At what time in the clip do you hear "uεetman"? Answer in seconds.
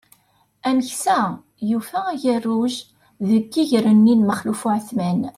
4.65-5.19